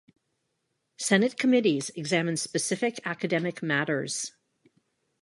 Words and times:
Senate 0.97 1.37
committees 1.37 1.91
examine 1.91 2.35
specific 2.35 2.99
academic 3.05 3.61
matters. 3.61 4.31